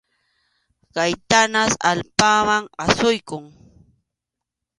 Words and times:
Khaynatas 1.29 1.73
allpaman 1.89 2.63
asuykun. 2.83 3.43